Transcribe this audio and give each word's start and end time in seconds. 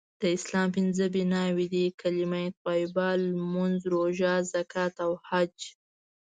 د 0.21 0.23
اسلام 0.37 0.67
پنځه 0.77 1.05
بنأوي 1.15 1.67
دي.کلمه 1.75 2.43
طیبه.لمونځ.روژه.زکات.او 2.65 5.11
حج 5.27 5.57